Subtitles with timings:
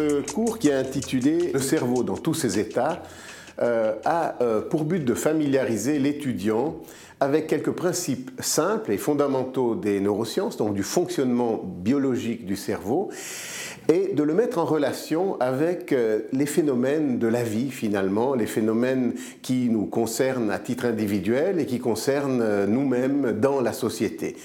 [0.00, 3.02] Ce cours qui est intitulé Le cerveau dans tous ses états
[3.60, 6.76] euh, a euh, pour but de familiariser l'étudiant
[7.20, 13.10] avec quelques principes simples et fondamentaux des neurosciences, donc du fonctionnement biologique du cerveau,
[13.92, 18.46] et de le mettre en relation avec euh, les phénomènes de la vie finalement, les
[18.46, 19.12] phénomènes
[19.42, 24.36] qui nous concernent à titre individuel et qui concernent nous-mêmes dans la société.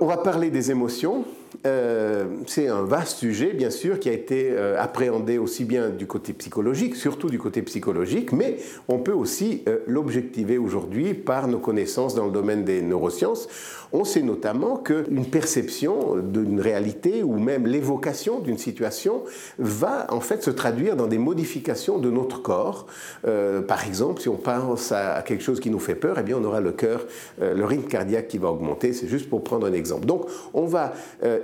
[0.00, 1.26] on va parler des émotions,
[1.64, 6.06] euh, c'est un vaste sujet, bien sûr, qui a été euh, appréhendé aussi bien du
[6.06, 8.56] côté psychologique, surtout du côté psychologique, mais
[8.88, 13.48] on peut aussi euh, l'objectiver aujourd'hui par nos connaissances dans le domaine des neurosciences.
[13.92, 19.22] On sait notamment qu'une perception d'une réalité ou même l'évocation d'une situation
[19.58, 22.86] va en fait se traduire dans des modifications de notre corps.
[23.22, 26.44] par exemple, si on pense à quelque chose qui nous fait peur, eh bien on
[26.44, 27.06] aura le cœur,
[27.40, 28.92] le rythme cardiaque qui va augmenter.
[28.92, 30.04] C'est juste pour prendre un exemple.
[30.04, 30.92] Donc, on va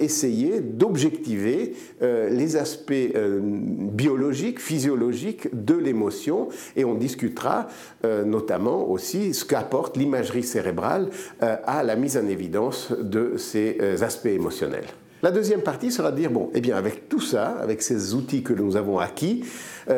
[0.03, 7.69] essayer d'objectiver euh, les aspects euh, biologiques, physiologiques de l'émotion et on discutera
[8.05, 11.09] euh, notamment aussi ce qu'apporte l'imagerie cérébrale
[11.41, 14.87] à la mise en évidence de ces aspects émotionnels.
[15.23, 18.43] La deuxième partie sera de dire, bon, eh bien, avec tout ça, avec ces outils
[18.43, 19.45] que nous avons acquis,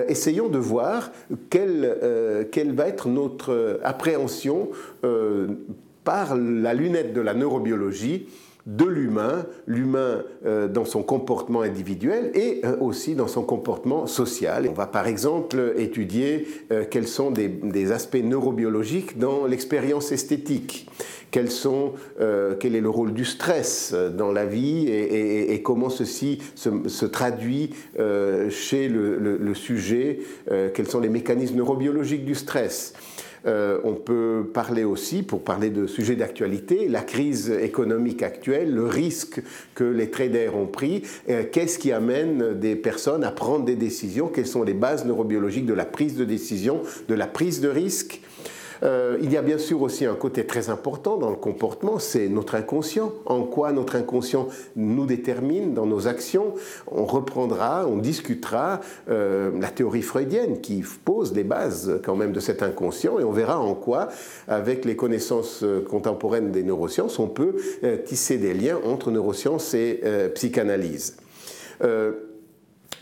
[0.08, 1.11] essayons de voir
[1.50, 4.68] quelle, quelle, va être notre appréhension
[6.05, 8.27] par la lunette de la neurobiologie
[8.66, 14.66] de l'humain, l'humain euh, dans son comportement individuel et euh, aussi dans son comportement social.
[14.70, 20.88] On va par exemple étudier euh, quels sont des, aspects neurobiologiques dans l'expérience esthétique.
[21.30, 27.70] Quel est le rôle du stress dans la vie et, comment ceci se, traduit
[28.50, 32.94] chez le sujet, quels sont les mécanismes neurobiologiques du stress.
[33.46, 38.86] Euh, on peut parler aussi, pour parler de sujets d'actualité, la crise économique actuelle, le
[38.86, 39.42] risque
[39.74, 44.28] que les traders ont pris, euh, qu'est-ce qui amène des personnes à prendre des décisions,
[44.28, 48.20] quelles sont les bases neurobiologiques de la prise de décision, de la prise de risque?
[48.84, 52.28] Euh, il y a bien sûr aussi un côté très important dans le comportement, c'est
[52.28, 53.12] notre inconscient.
[53.27, 56.55] En quoi notre inconscient nous détermine dans nos actions.
[56.90, 62.40] On reprendra, on discutera euh, la théorie freudienne qui pose les bases quand même de
[62.40, 64.08] cet inconscient et on verra en quoi,
[64.48, 67.55] avec les connaissances euh, contemporaines des neurosciences, on peut
[68.05, 70.01] tisser des liens entre neurosciences et
[70.34, 71.16] psychanalyse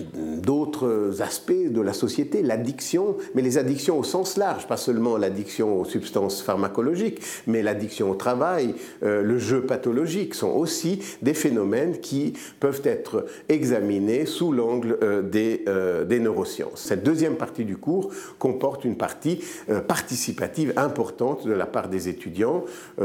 [0.01, 5.81] d'autres aspects de la société, l'addiction, mais les addictions au sens large, pas seulement l'addiction
[5.81, 11.99] aux substances pharmacologiques, mais l'addiction au travail, euh, le jeu pathologique sont aussi des phénomènes
[11.99, 16.83] qui peuvent être examinés sous l'angle euh, des, euh, des, neurosciences.
[16.83, 19.41] Cette deuxième partie du cours comporte une partie
[19.89, 22.65] participative importante de la part des étudiants,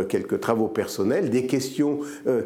[0.10, 2.00] quelques travaux personnels, des questions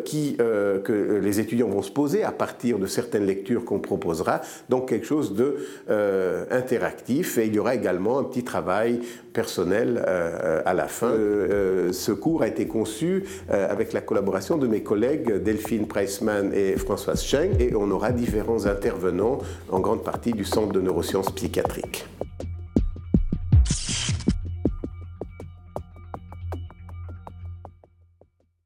[0.06, 4.31] qui, que les étudiants vont se poser à partir de certaines lectures qu'on proposera
[4.70, 5.58] donc quelque chose de
[5.90, 9.02] euh, interactif et il y aura également un petit travail
[9.34, 11.08] personnel euh, à la fin.
[11.08, 16.78] Euh, ce cours a été conçu avec la collaboration de mes collègues Delphine Preissman et
[16.78, 22.06] Françoise Cheng et on aura différents intervenants en grande partie du Centre de neurosciences psychiatriques.